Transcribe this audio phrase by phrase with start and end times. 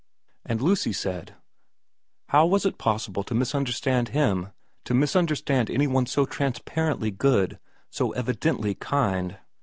[0.43, 1.35] And Lucy said,
[2.29, 4.49] How was it possible to misunderstand him,
[4.85, 7.59] to misunderstand any one so transparently good,
[7.91, 9.37] so evidently kind